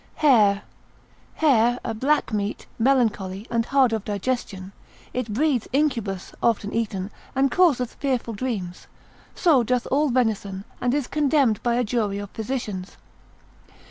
[0.15, 0.63] Hare.]
[1.35, 4.71] Hare, a black meat, melancholy, and hard of digestion,
[5.13, 8.87] it breeds incubus, often eaten, and causeth fearful dreams,
[9.35, 12.97] so doth all venison, and is condemned by a jury of physicians.